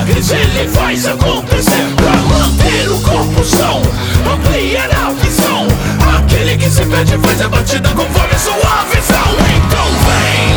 [0.00, 3.82] milagres ele faz acontecer Pra manter o corpo são,
[4.32, 5.66] ampliar a visão.
[6.18, 9.36] Aquele que se perde faz a batida conforme sua visão.
[9.56, 10.49] Então vem!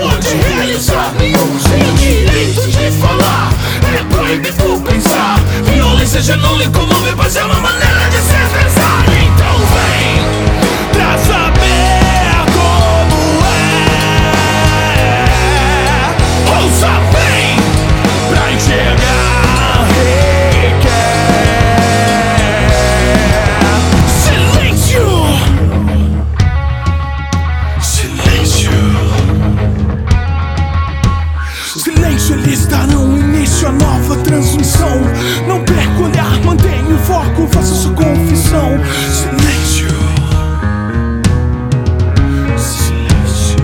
[0.00, 1.12] Pode realizar.
[1.18, 3.52] Nenhum Sem direito de falar,
[3.94, 5.38] é proibido pensar.
[5.64, 7.07] Violência já não lhe comove,
[32.28, 35.00] Silêncio, eles darão início à nova transmissão.
[35.46, 38.78] Não perca o olhar, mantenha o foco, faça sua confissão.
[39.10, 39.88] Silêncio.
[42.58, 43.56] Silêncio.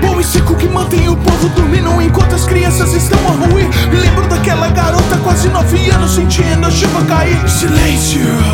[0.00, 3.68] Bom e seco que mantém o povo dormindo enquanto as crianças estão a ruir.
[3.90, 7.48] Me lembro daquela garota, quase nove anos, sentindo a chuva cair.
[7.48, 8.51] Silêncio.